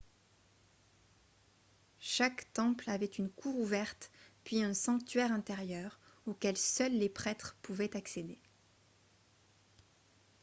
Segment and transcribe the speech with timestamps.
[1.99, 4.09] chaque temple avait une cour ouverte
[4.43, 8.39] puis un sanctuaire intérieur auquel seuls les prêtres pouvaient accéder